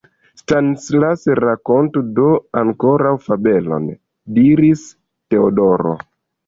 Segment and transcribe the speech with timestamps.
[0.39, 2.31] Stanislas, rakontu do
[2.63, 3.87] ankoraŭ fabelon!
[4.41, 5.99] diris Teodoro.